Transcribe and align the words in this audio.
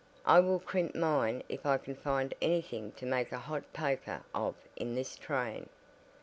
I 0.25 0.39
will 0.39 0.57
crimp 0.57 0.95
mine 0.95 1.43
if 1.47 1.63
I 1.63 1.77
can 1.77 1.93
find 1.95 2.33
anything 2.41 2.91
to 2.93 3.05
make 3.05 3.31
a 3.31 3.37
hot 3.37 3.71
poker 3.71 4.23
of 4.33 4.55
in 4.75 4.95
this 4.95 5.15
train." 5.15 5.69